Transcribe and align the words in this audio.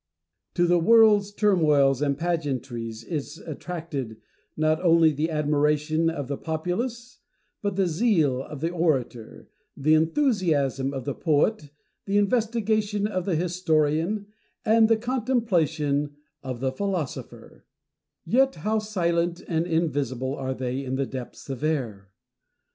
To 0.55 0.65
the 0.65 0.79
world's 0.79 1.31
turmoils 1.31 2.01
and 2.01 2.17
pageantries 2.17 3.03
is 3.03 3.37
attracted, 3.37 4.17
not 4.57 4.81
only 4.81 5.11
the 5.11 5.29
admiration 5.29 6.09
of 6.09 6.27
the 6.27 6.39
populace, 6.39 7.19
but 7.61 7.75
the 7.75 7.85
zeal 7.85 8.41
of 8.41 8.61
the 8.61 8.71
orator, 8.71 9.47
the 9.77 9.93
enthusiasm 9.93 10.91
of 10.91 11.05
the 11.05 11.13
poet, 11.13 11.69
the 12.05 12.17
investigation 12.17 13.05
of 13.05 13.25
the 13.25 13.35
historian, 13.35 14.25
and 14.65 14.89
the 14.89 14.97
contemplation 14.97 16.15
of 16.41 16.61
the 16.61 16.71
philosopher: 16.71 17.65
yet 18.25 18.55
how 18.65 18.79
silent 18.79 19.43
and 19.47 19.67
invisible 19.67 20.33
are 20.33 20.55
they 20.55 20.83
in 20.83 20.95
the 20.95 21.05
depths 21.05 21.47
of 21.47 21.63
air 21.63 22.09